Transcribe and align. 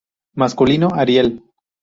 Masculino: 0.33 0.87
Ariel. 0.95 1.29